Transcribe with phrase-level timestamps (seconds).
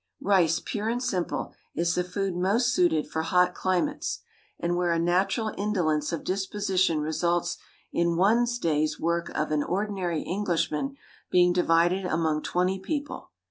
[0.19, 4.21] Rice, pure and simple, is the food most suited for hot climates
[4.59, 7.59] and where a natural indolence of disposition results
[7.93, 10.97] in one's day's work of an ordinary Englishman
[11.29, 13.29] being divided among twenty people.